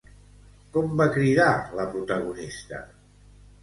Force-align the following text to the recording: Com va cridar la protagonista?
Com 0.77 0.95
va 1.03 1.07
cridar 1.19 1.53
la 1.83 1.89
protagonista? 1.95 2.85